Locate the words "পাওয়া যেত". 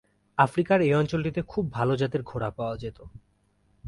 2.49-2.97